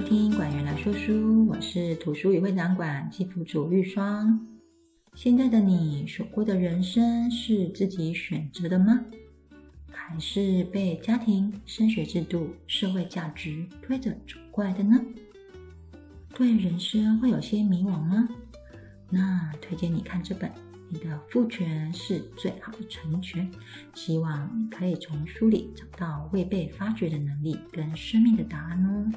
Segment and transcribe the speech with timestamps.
[0.00, 4.48] 收听馆员来说书，我是图书与会展馆季副主玉霜。
[5.12, 8.98] 现在的你所过的人生是自己选择的吗？
[9.92, 14.98] 还是被家庭、升学制度、社会价值推着走过来的呢？
[16.34, 18.26] 对人生会有些迷惘吗？
[19.10, 20.48] 那推荐你看这本
[20.88, 23.52] 《你的父权是最好的成全》，
[23.92, 29.12] 希望你可以从书里找到未被发掘的能力跟生命的答案哦。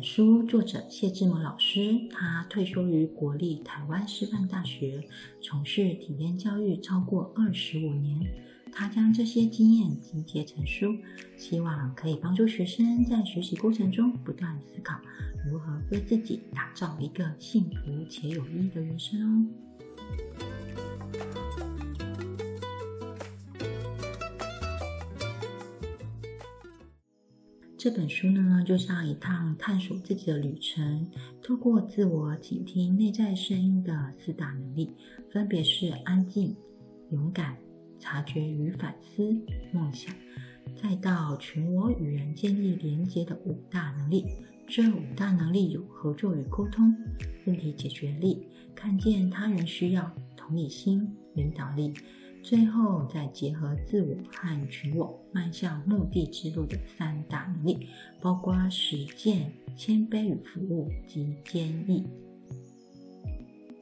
[0.00, 5.06] 本书作者谢志摩老师，他退休于国立台湾师范大学，
[5.42, 8.18] 从事体验教育超过二十五年。
[8.72, 10.96] 他将这些经验集结成书，
[11.36, 14.98] 希望可以帮助学生在学习过程中不断思考
[15.46, 19.46] 如何为自己打造一个幸福且有意义的人生哦。
[27.82, 31.10] 这本书呢，就像一趟探索自己的旅程，
[31.42, 34.90] 透过自我倾听内在声音的四大能力，
[35.32, 36.54] 分别是安静、
[37.10, 37.56] 勇敢、
[37.98, 39.34] 察觉与反思、
[39.72, 40.14] 梦想，
[40.76, 44.26] 再到全我与人建立连结的五大能力。
[44.68, 46.94] 这五大能力有合作与沟通、
[47.46, 51.94] 问题解决力、看见他人需要、同理心、领导力。
[52.42, 57.86] 最后，再结合自我和群我，迈向目的之路的三大能力，
[58.20, 62.06] 包括实践、谦卑与服务及坚毅。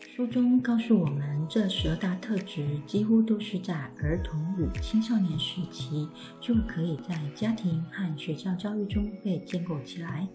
[0.00, 6.08] 书中告诉我们，这十二大特质几乎都是在儿童与青少年时期
[6.40, 10.28] 就可以在家庭和学校教育中被建构起来。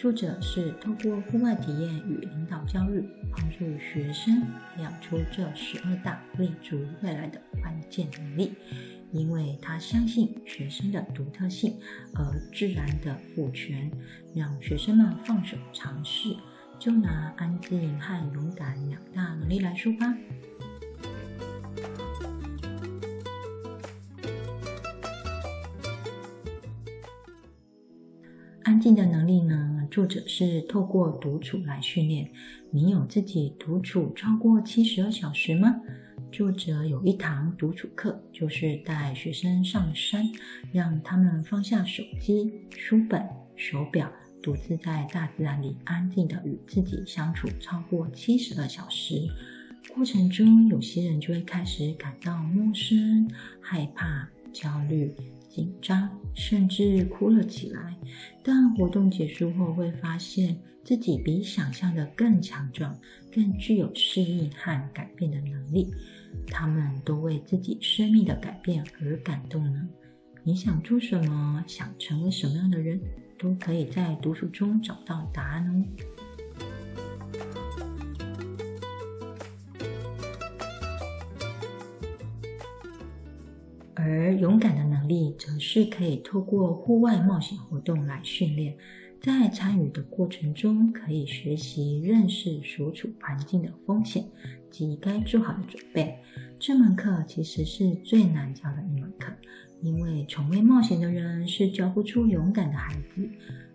[0.00, 4.40] 作者是透过户外体验与领导教育，帮助学生
[4.74, 8.54] 培养出这十二大立足未来的关键能力。
[9.12, 11.74] 因为他相信学生的独特性，
[12.14, 13.90] 而自然的赋权，
[14.34, 16.34] 让学生们放手尝试。
[16.78, 20.16] 就拿安静和勇敢两大能力来说吧。
[28.62, 32.30] 安静的能力呢，作者是透过独处来训练。
[32.70, 35.74] 你有自己独处超过七十二小时吗？
[36.30, 40.24] 作者有一堂独处课，就是带学生上山，
[40.72, 43.20] 让他们放下手机、书本、
[43.56, 49.28] 手表，独自在大自然里安静地与自己相处超过七十二小时。
[49.92, 53.28] 过程中，有些人就会开始感到陌生、
[53.60, 55.12] 害怕、焦虑。
[55.50, 57.96] 紧张，甚至哭了起来。
[58.42, 62.96] 但活动结束后，会发现自己比想象的更强壮，
[63.34, 65.92] 更具有适应和改变的能力。
[66.46, 69.88] 他们都为自己生命的改变而感动呢。
[70.44, 71.62] 你想做什么？
[71.66, 73.00] 想成为什么样的人，
[73.36, 75.84] 都可以在读书中找到答案哦。
[83.94, 88.74] 而勇敢的力，则是可以透过户外冒险活动来训练。
[89.20, 94.24] 在参与的过程中，可以学习认识所处环境的风险
[94.70, 96.16] 及该做好的准备。
[96.58, 99.30] 这门课其实是最难教的一门课，
[99.82, 103.28] 因为从未冒险的人是教不出勇敢的孩子。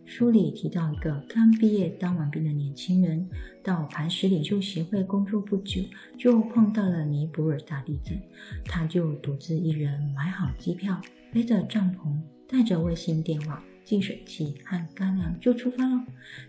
[0.05, 3.27] 书里提到一个刚毕业当完兵的年轻人，
[3.63, 5.81] 到磐石领袖协会工作不久，
[6.17, 8.17] 就碰到了尼泊尔大地震，
[8.66, 11.01] 他就独自一人买好机票，
[11.33, 12.16] 背着帐篷，
[12.47, 16.05] 带着卫星电话、净水器和干粮就出发了。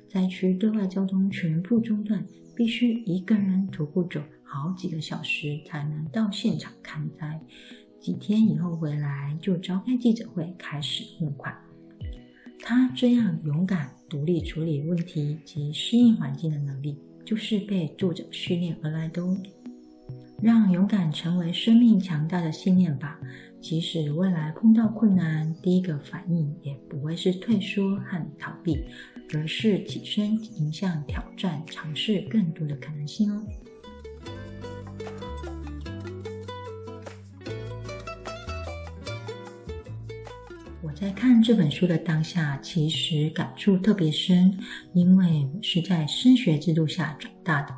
[0.06, 2.24] 灾区对外交通全部中断，
[2.54, 7.40] 必须一个人徒步走好几个小时才能到现场看灾。
[7.98, 11.65] 几天以后回来，就召开记者会，开始募款。
[12.60, 19.36] 他这样勇敢、独立处理问题及适应环境的能力，就是被作者训练而来的哦。
[20.42, 23.18] 让勇敢成为生命强大的信念吧。
[23.60, 28.84] 即使未来碰到困难，第一个反应也不会是退缩和逃避，
[29.34, 33.42] 而是起身迎向挑战，尝试更多的可能性哦。
[41.06, 44.52] 在看这本书的当下，其实感触特别深，
[44.92, 47.72] 因为我是在升学制度下长大的，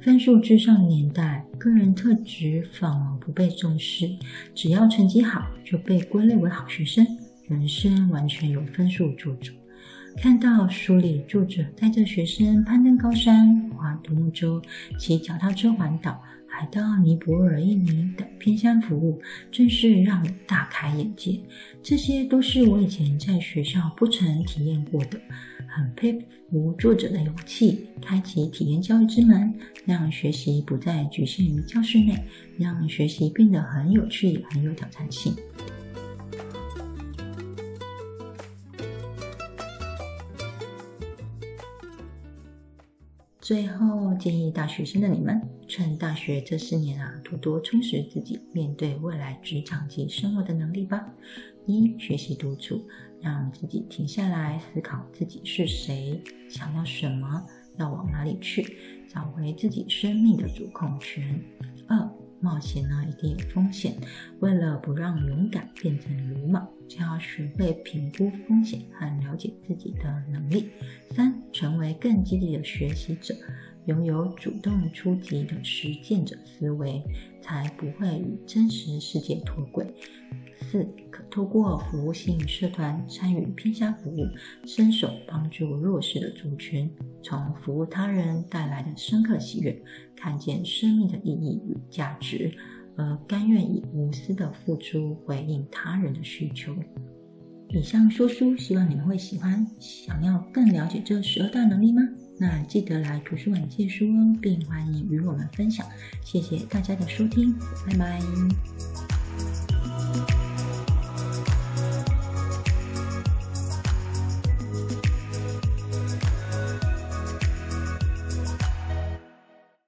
[0.00, 4.10] 分数至上的年代，个人特质反而不被重视，
[4.52, 7.06] 只要成绩好就被归类为好学生，
[7.46, 9.52] 人生完全由分数做主。
[10.16, 14.60] 看到书里作者带着学生攀登高山、划独木舟、
[14.98, 16.20] 骑脚踏车环岛，
[16.52, 19.20] 来到尼泊尔、印尼等偏乡服务，
[19.50, 21.40] 真是让我大开眼界。
[21.82, 25.18] 这些都是我以前在学校不曾体验过的，
[25.66, 29.52] 很佩服作者的勇气，开启体验教育之门，
[29.86, 32.22] 让学习不再局限于教室内，
[32.58, 35.34] 让学习变得很有趣、很有挑战性。
[43.52, 45.38] 最后建议大学生的你们，
[45.68, 51.06] 趁大学这四年啊，多多充实自己面对未来职场及生活的能力吧。
[51.66, 52.82] 一、学习独处，
[53.20, 56.18] 让自己停下来思考自己是谁，
[56.48, 57.44] 想要什么，
[57.76, 58.74] 要往哪里去，
[59.06, 61.38] 找回自己生命的主控权。
[61.86, 62.10] 二、
[62.42, 63.94] 冒险呢，一定有风险。
[64.40, 70.68] 为了不让勇敢变成鲁莽，就要学会评估风险和了解自己的能力。
[71.14, 73.34] 三、成为更积极的学习者，
[73.86, 77.02] 拥有主动出击的实践者思维，
[77.40, 79.86] 才不会与真实世界脱轨。
[80.60, 80.86] 四、
[81.32, 84.18] 透过服务性社团参与偏乡服务，
[84.66, 86.88] 伸手帮助弱势的族群，
[87.22, 89.82] 从服务他人带来的深刻喜悦，
[90.14, 92.52] 看见生命的意义与价值，
[92.96, 96.76] 而甘愿以无私的付出回应他人的需求。
[97.70, 99.66] 以上说书，希望你们会喜欢。
[99.80, 102.02] 想要更了解这十二大能力吗？
[102.38, 105.86] 那记得来图书馆借书哦，并欢迎与我们分享。
[106.22, 107.54] 谢谢大家的收听，
[107.86, 109.01] 拜拜。